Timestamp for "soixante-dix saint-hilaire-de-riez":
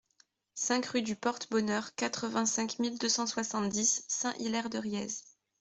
3.27-5.05